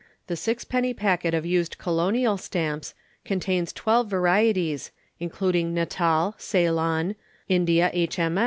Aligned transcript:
The 0.25 0.35
Sixpenny 0.35 0.95
Packet 0.95 1.35
of 1.35 1.45
Used 1.45 1.77
Colonial 1.77 2.35
Stamps 2.35 2.95
contains 3.23 3.71
12 3.71 4.07
varieties, 4.09 4.89
including 5.19 5.75
Natal, 5.75 6.33
Ceylon, 6.39 7.13
India 7.47 7.91
H. 7.93 8.19